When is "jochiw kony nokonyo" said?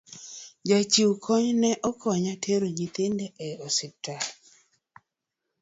0.67-2.33